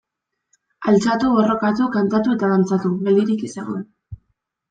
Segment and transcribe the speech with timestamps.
[0.91, 3.87] Altxatu, borrokatu, kantatu eta dantzatu, geldirik ez egon.